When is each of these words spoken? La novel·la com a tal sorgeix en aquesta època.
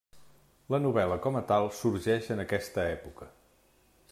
La 0.73 0.77
novel·la 0.85 1.17
com 1.25 1.37
a 1.41 1.43
tal 1.51 1.67
sorgeix 1.81 2.31
en 2.37 2.43
aquesta 2.45 2.87
època. 2.97 3.29